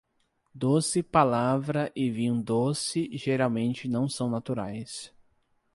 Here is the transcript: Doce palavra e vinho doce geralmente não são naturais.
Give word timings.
Doce 0.55 1.03
palavra 1.03 1.91
e 1.95 2.09
vinho 2.09 2.41
doce 2.41 3.07
geralmente 3.15 3.87
não 3.87 4.09
são 4.09 4.27
naturais. 4.31 5.13